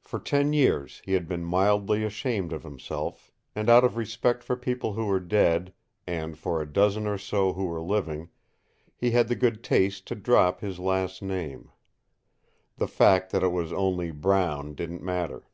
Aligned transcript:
For 0.00 0.18
ten 0.18 0.52
years 0.52 1.00
he 1.04 1.12
had 1.12 1.28
been 1.28 1.44
mildly 1.44 2.02
ashamed 2.02 2.52
of 2.52 2.64
himself, 2.64 3.30
and 3.54 3.70
out 3.70 3.84
of 3.84 3.96
respect 3.96 4.42
for 4.42 4.56
people 4.56 4.94
who 4.94 5.06
were 5.06 5.20
dead, 5.20 5.72
and 6.04 6.36
for 6.36 6.60
a 6.60 6.66
dozen 6.66 7.06
or 7.06 7.16
so 7.16 7.52
who 7.52 7.66
were 7.66 7.80
living, 7.80 8.30
he 8.96 9.12
had 9.12 9.28
the 9.28 9.36
good 9.36 9.62
taste 9.62 10.04
to 10.08 10.16
drop 10.16 10.60
his 10.62 10.80
last 10.80 11.22
name. 11.22 11.70
The 12.78 12.88
fact 12.88 13.30
that 13.30 13.44
it 13.44 13.52
was 13.52 13.72
only 13.72 14.10
Brown 14.10 14.74
didn't 14.74 15.04
matter. 15.04 15.46